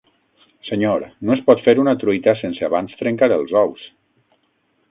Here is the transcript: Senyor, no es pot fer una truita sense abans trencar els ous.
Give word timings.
Senyor, 0.69 1.03
no 1.27 1.35
es 1.35 1.43
pot 1.49 1.61
fer 1.67 1.75
una 1.83 1.93
truita 2.05 2.35
sense 2.41 2.65
abans 2.69 2.99
trencar 3.03 3.31
els 3.39 3.55
ous. 3.65 3.87